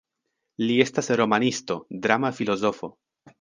Li 0.63 0.77
estas 0.85 1.09
romanisto, 1.21 1.77
drama 2.07 2.33
filozofo. 2.41 2.91